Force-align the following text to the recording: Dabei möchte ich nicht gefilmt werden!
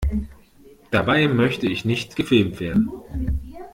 Dabei 0.89 1.27
möchte 1.27 1.67
ich 1.67 1.85
nicht 1.85 2.15
gefilmt 2.15 2.59
werden! 2.59 2.89